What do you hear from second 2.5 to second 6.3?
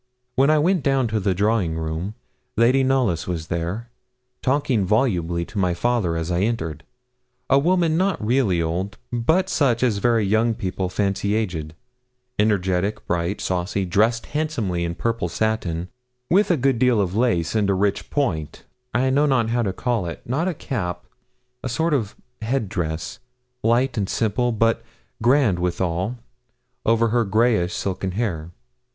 Lady Knollys was there, talking volubly to my father